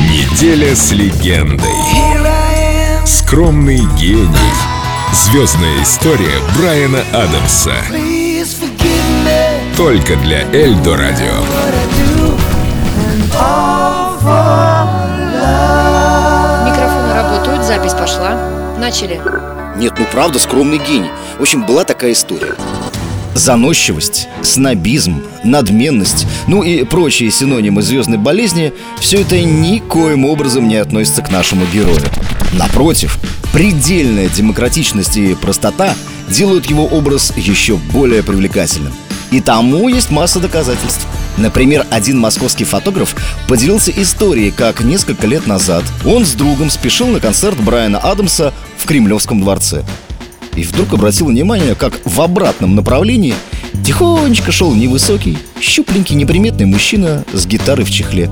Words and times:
Неделя 0.00 0.76
с 0.76 0.92
легендой. 0.92 1.74
Скромный 3.04 3.80
гений. 3.98 4.52
Звездная 5.12 5.82
история 5.82 6.38
Брайана 6.56 7.00
Адамса. 7.12 7.74
Только 9.76 10.14
для 10.18 10.42
Эльдо 10.52 10.96
Радио. 10.96 11.40
Микрофоны 16.64 17.12
работают, 17.12 17.64
запись 17.64 17.94
пошла. 17.94 18.36
Начали. 18.78 19.20
Нет, 19.78 19.94
ну 19.98 20.06
правда, 20.12 20.38
скромный 20.38 20.78
гений. 20.78 21.10
В 21.38 21.42
общем, 21.42 21.66
была 21.66 21.82
такая 21.82 22.12
история. 22.12 22.54
Заносчивость, 23.34 24.28
снобизм, 24.42 25.22
надменность, 25.44 26.26
ну 26.48 26.62
и 26.62 26.84
прочие 26.84 27.30
синонимы 27.30 27.80
звездной 27.80 28.18
болезни 28.18 28.72
Все 28.98 29.20
это 29.20 29.40
никоим 29.40 30.24
образом 30.24 30.66
не 30.68 30.76
относится 30.76 31.22
к 31.22 31.30
нашему 31.30 31.64
герою. 31.72 32.02
Напротив, 32.52 33.18
предельная 33.52 34.28
демократичность 34.28 35.16
и 35.16 35.34
простота 35.34 35.94
делают 36.28 36.66
его 36.66 36.84
образ 36.86 37.32
еще 37.36 37.76
более 37.76 38.22
привлекательным. 38.22 38.92
И 39.30 39.40
тому 39.40 39.88
есть 39.88 40.10
масса 40.10 40.40
доказательств. 40.40 41.06
Например, 41.36 41.86
один 41.90 42.18
московский 42.18 42.64
фотограф 42.64 43.14
поделился 43.48 43.92
историей, 43.92 44.50
как 44.50 44.82
несколько 44.82 45.28
лет 45.28 45.46
назад 45.46 45.84
он 46.04 46.26
с 46.26 46.32
другом 46.32 46.68
спешил 46.68 47.06
на 47.06 47.20
концерт 47.20 47.58
Брайана 47.60 47.98
Адамса 47.98 48.52
в 48.76 48.86
Кремлевском 48.86 49.40
дворце 49.40 49.84
и 50.56 50.62
вдруг 50.62 50.92
обратил 50.92 51.26
внимание, 51.26 51.74
как 51.74 51.94
в 52.04 52.20
обратном 52.20 52.74
направлении 52.74 53.34
тихонечко 53.84 54.52
шел 54.52 54.74
невысокий, 54.74 55.38
щупленький, 55.60 56.16
неприметный 56.16 56.66
мужчина 56.66 57.24
с 57.32 57.46
гитарой 57.46 57.84
в 57.84 57.90
чехле. 57.90 58.30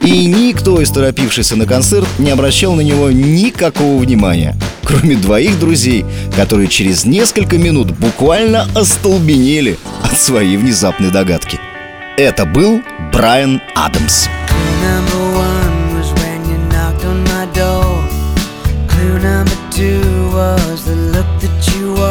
И 0.00 0.26
никто 0.26 0.80
из 0.80 0.90
торопившихся 0.90 1.54
на 1.56 1.64
концерт 1.64 2.08
не 2.18 2.30
обращал 2.30 2.74
на 2.74 2.80
него 2.80 3.10
никакого 3.10 3.98
внимания, 3.98 4.56
кроме 4.82 5.16
двоих 5.16 5.58
друзей, 5.60 6.04
которые 6.34 6.68
через 6.68 7.04
несколько 7.04 7.56
минут 7.56 7.92
буквально 7.92 8.66
остолбенели 8.74 9.78
от 10.02 10.18
своей 10.18 10.56
внезапной 10.56 11.10
догадки. 11.10 11.60
Это 12.16 12.44
был 12.46 12.82
Брайан 13.12 13.62
Адамс. 13.74 14.28
was 20.32 20.84
the 20.86 20.96
look 21.12 21.31
you 21.74 22.01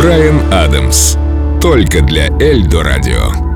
Брайан 0.00 0.50
Адамс. 0.50 1.18
Только 1.60 2.00
для 2.00 2.28
Эльдо 2.40 2.82
Радио. 2.82 3.49